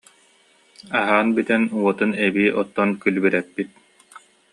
[0.99, 3.69] Аһаан бүтэн, уотун эбии оттон күлүбүрэппит